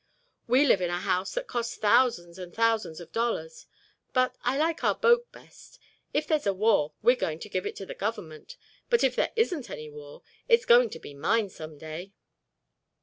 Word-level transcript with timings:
"We 0.47 0.65
live 0.65 0.81
in 0.81 0.89
a 0.89 0.97
house 0.97 1.35
that 1.35 1.45
cost 1.45 1.79
thousands 1.79 2.39
and 2.39 2.51
thousands 2.51 2.99
of 2.99 3.11
dollars, 3.11 3.67
but 4.13 4.35
I 4.41 4.57
like 4.57 4.83
our 4.83 4.95
boat 4.95 5.31
best. 5.31 5.77
If 6.11 6.25
there's 6.25 6.47
a 6.47 6.55
war 6.55 6.93
we're 7.03 7.15
going 7.15 7.37
to 7.37 7.49
give 7.49 7.67
it 7.67 7.75
to 7.75 7.85
the 7.85 7.93
government, 7.93 8.57
but 8.89 9.03
if 9.03 9.15
there 9.15 9.31
isn't 9.35 9.69
any 9.69 9.91
war 9.91 10.23
it's 10.49 10.65
going 10.65 10.89
to 10.89 10.99
be 10.99 11.13
mine 11.13 11.49
some 11.49 11.77
day." 11.77 12.13